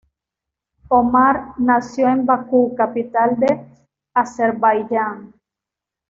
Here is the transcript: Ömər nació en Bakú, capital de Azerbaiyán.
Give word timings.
Ömər 0.99 1.37
nació 1.65 2.07
en 2.11 2.25
Bakú, 2.25 2.73
capital 2.75 3.37
de 3.39 3.51
Azerbaiyán. 4.15 5.35